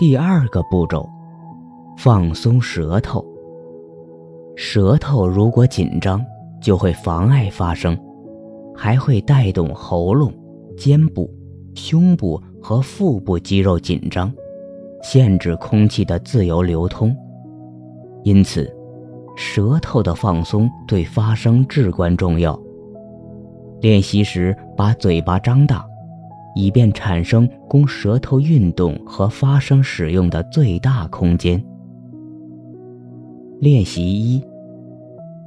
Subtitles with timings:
[0.00, 1.06] 第二个步骤，
[1.94, 3.22] 放松舌头。
[4.56, 6.24] 舌头如果紧张，
[6.58, 7.94] 就会妨碍发声，
[8.74, 10.32] 还会带动喉咙、
[10.74, 11.30] 肩部、
[11.74, 14.32] 胸部和腹部肌肉紧张，
[15.02, 17.14] 限制空气的自由流通。
[18.24, 18.74] 因此，
[19.36, 22.58] 舌头的放松对发声至关重要。
[23.82, 25.86] 练习时，把嘴巴张大，
[26.54, 31.62] 以便产生供舌头运动和发声使用的最大空间。
[33.60, 34.42] 练习一。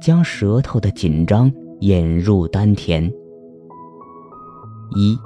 [0.00, 3.10] 将舌头的紧张引入丹田。
[4.94, 5.18] 一，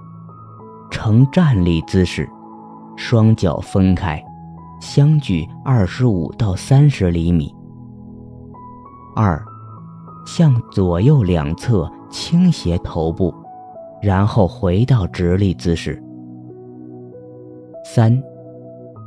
[0.89, 2.29] 呈站立姿势，
[2.97, 4.23] 双脚分开，
[4.81, 7.53] 相距二十五到三十厘米。
[9.17, 9.45] 二，
[10.25, 13.35] 向左右两侧倾斜头部，
[14.01, 16.03] 然后回到直立姿势。
[17.85, 18.23] 三，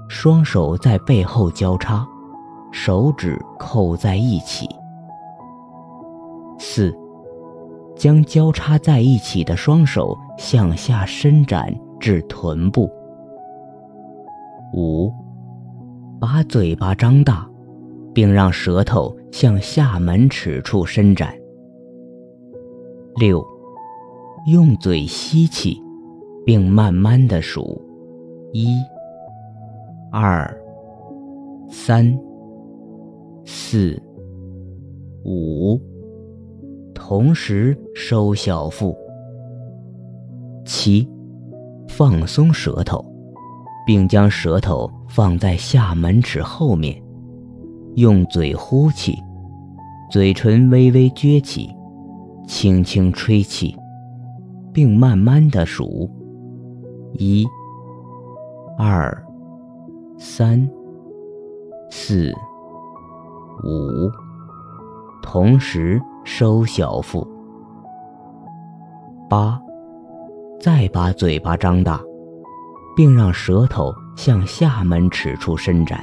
[0.09, 2.07] 双手在背后交叉，
[2.71, 4.67] 手指扣在一起。
[6.57, 6.93] 四，
[7.95, 12.89] 将交叉在一起的双手向下伸展至臀部。
[14.73, 15.11] 五，
[16.19, 17.47] 把嘴巴张大，
[18.13, 21.33] 并让舌头向下门齿处伸展。
[23.15, 23.45] 六，
[24.47, 25.79] 用嘴吸气，
[26.45, 27.79] 并慢慢的数：
[28.51, 28.75] 一、
[30.11, 30.51] 二、
[31.69, 32.17] 三、
[33.45, 34.01] 四、
[35.23, 35.79] 五。
[36.95, 38.95] 同时收小腹。
[40.65, 41.07] 七，
[41.87, 43.03] 放松舌头，
[43.85, 46.99] 并将舌头放在下门齿后面，
[47.95, 49.15] 用嘴呼气，
[50.09, 51.69] 嘴唇微微撅起，
[52.47, 53.75] 轻轻吹气，
[54.73, 56.09] 并慢慢的数：
[57.13, 57.45] 一、
[58.77, 59.11] 二、
[60.17, 60.69] 三、
[61.89, 62.31] 四、
[63.63, 64.09] 五，
[65.21, 66.01] 同时。
[66.23, 67.27] 收小腹。
[69.27, 69.59] 八，
[70.59, 71.99] 再把嘴巴张大，
[72.95, 75.99] 并让舌头向下门齿处伸展。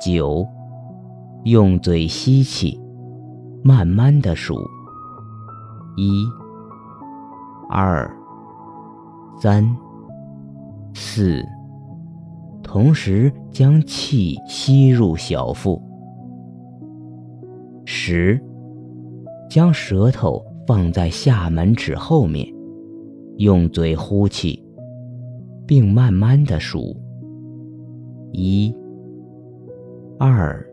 [0.00, 0.42] 九，
[1.44, 2.80] 用嘴吸气，
[3.62, 4.54] 慢慢的数。
[5.96, 6.26] 一、
[7.68, 8.08] 二、
[9.40, 9.64] 三、
[10.94, 11.42] 四，
[12.62, 15.80] 同时将气吸入小腹。
[17.84, 18.40] 十，
[19.48, 22.46] 将舌头放在下门齿后面，
[23.38, 24.62] 用嘴呼气，
[25.66, 26.96] 并慢慢的数：
[28.32, 28.74] 一、
[30.18, 30.64] 二、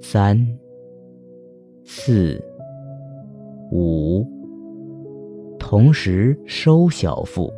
[0.00, 0.38] 三、
[1.84, 2.42] 四、
[3.70, 4.26] 五，
[5.68, 7.52] 同时收小腹。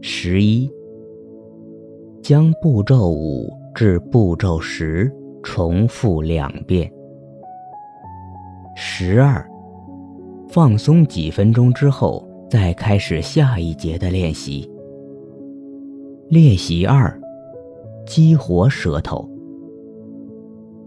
[0.00, 0.68] 十一，
[2.20, 5.08] 将步骤五至步骤十。
[5.44, 6.92] 重复两遍。
[8.74, 9.48] 十二，
[10.48, 14.68] 放松几分钟之后，再开始下一节的练习。
[16.28, 17.20] 练习二，
[18.04, 19.28] 激活舌头。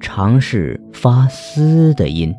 [0.02, 2.36] 尝试发“嘶”的音，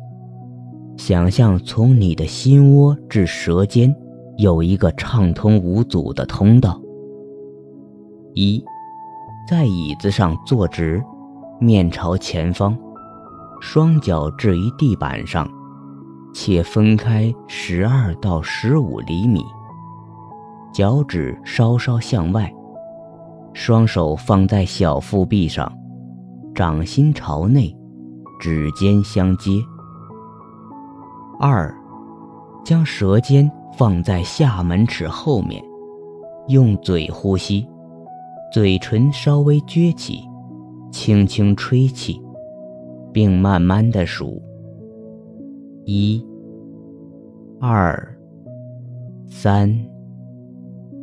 [0.97, 3.95] 想象从你的心窝至舌尖
[4.37, 6.81] 有一个畅通无阻的通道。
[8.33, 8.63] 一，
[9.49, 11.01] 在椅子上坐直。
[11.59, 12.77] 面朝前方，
[13.59, 15.49] 双脚置于地板上，
[16.31, 19.41] 且分开十二到十五厘米，
[20.71, 22.53] 脚趾稍稍向外，
[23.53, 25.71] 双手放在小腹壁上，
[26.53, 27.75] 掌心朝内，
[28.39, 29.53] 指尖相接。
[31.39, 31.73] 二，
[32.63, 35.63] 将舌尖放在下门齿后面，
[36.47, 37.67] 用嘴呼吸，
[38.51, 40.21] 嘴唇稍微撅起。
[40.89, 42.19] 轻轻吹气，
[43.11, 44.41] 并慢慢的数：
[45.85, 46.25] 一、
[47.59, 48.17] 二、
[49.27, 49.69] 三、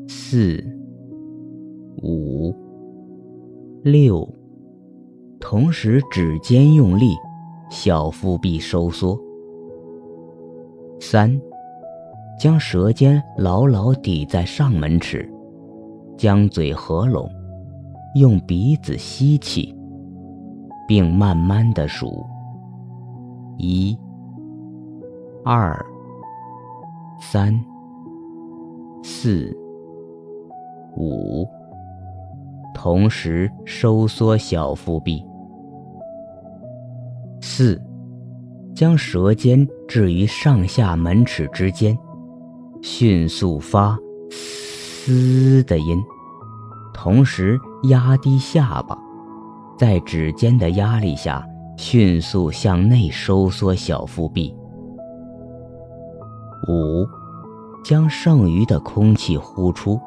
[0.08, 0.64] 四、
[2.02, 2.52] 五、
[3.82, 4.26] 六，
[5.38, 7.14] 同时指尖用力，
[7.70, 9.16] 小腹壁收缩。
[11.14, 11.40] 三，
[12.36, 15.32] 将舌尖牢牢抵在上门齿，
[16.18, 17.30] 将嘴合拢。
[18.16, 19.72] 用鼻子吸气，
[20.88, 22.26] 并慢慢的数：
[23.58, 23.96] 一、
[25.44, 25.80] 二、
[27.20, 27.54] 三、
[29.04, 29.56] 四、
[30.96, 31.46] 五，
[32.74, 35.24] 同时收缩小腹壁。
[37.40, 37.80] 四，
[38.74, 41.96] 将舌尖置于上下门齿之间，
[42.82, 43.96] 迅速发
[44.30, 46.02] “嘶”的音。
[46.92, 48.98] 同时压低下巴，
[49.78, 54.54] 在指尖的压力下，迅速向内收缩小腹壁。
[56.68, 57.06] 五，
[57.84, 60.00] 将剩余的空气呼出。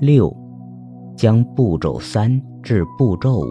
[0.00, 0.34] 六，
[1.16, 3.46] 将步骤三至步骤五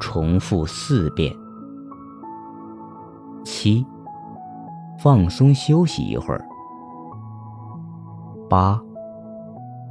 [0.00, 1.32] 重复四遍。
[3.62, 3.84] 七，
[4.96, 6.42] 放松休息一会儿。
[8.48, 8.80] 八，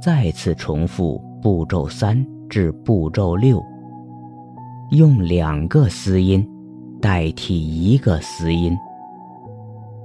[0.02, 3.62] 再次重复步骤三至步骤六，
[4.90, 6.44] 用两个嘶音
[7.00, 8.76] 代替一个嘶音，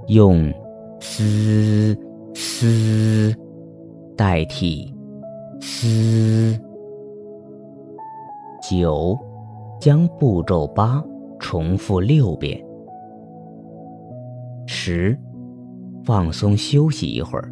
[0.09, 0.53] 用
[0.99, 1.97] 嘶
[2.35, 3.35] 嘶
[4.15, 4.95] 代替
[5.59, 6.55] 嘶。
[8.61, 9.17] 九，
[9.81, 11.03] 将步骤八
[11.39, 12.63] 重复六遍。
[14.87, 15.17] 十，
[16.03, 17.51] 放松休息一会儿。